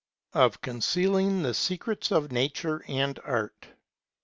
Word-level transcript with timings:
VIII. 0.33 0.41
OF 0.41 0.61
CONCEALING 0.61 1.43
THE 1.43 1.53
SECRETS 1.53 2.09
OF 2.11 2.31
NATURE 2.31 2.83
AND 2.87 3.19
ART. 3.23 3.67